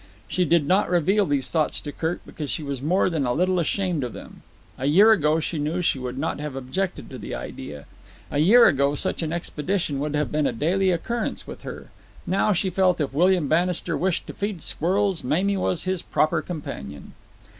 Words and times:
She 0.27 0.45
did 0.45 0.65
not 0.67 0.89
reveal 0.89 1.27
these 1.27 1.51
thoughts 1.51 1.79
to 1.81 1.91
Kirk 1.91 2.21
because 2.25 2.49
she 2.49 2.63
was 2.63 2.81
more 2.81 3.07
than 3.07 3.23
a 3.23 3.33
little 3.33 3.59
ashamed 3.59 4.03
of 4.03 4.13
them. 4.13 4.41
A 4.79 4.87
year 4.87 5.11
ago, 5.11 5.39
she 5.39 5.59
knew, 5.59 5.83
she 5.83 5.99
would 5.99 6.17
not 6.17 6.39
have 6.39 6.55
objected 6.55 7.07
to 7.11 7.19
the 7.19 7.35
idea. 7.35 7.85
A 8.31 8.39
year 8.39 8.65
ago 8.65 8.95
such 8.95 9.21
an 9.21 9.31
expedition 9.31 9.99
would 9.99 10.15
have 10.15 10.31
been 10.31 10.47
a 10.47 10.53
daily 10.53 10.89
occurrence 10.89 11.45
with 11.45 11.61
her. 11.61 11.91
Now 12.25 12.51
she 12.51 12.71
felt 12.71 12.99
if 12.99 13.13
William 13.13 13.47
Bannister 13.47 13.95
wished 13.95 14.25
to 14.25 14.33
feed 14.33 14.63
squirrels, 14.63 15.23
Mamie 15.23 15.57
was 15.57 15.83
his 15.83 16.01
proper 16.01 16.41
companion. 16.41 17.13